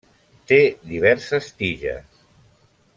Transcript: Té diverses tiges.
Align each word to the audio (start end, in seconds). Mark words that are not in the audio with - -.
Té 0.51 0.57
diverses 0.93 1.53
tiges. 1.61 2.25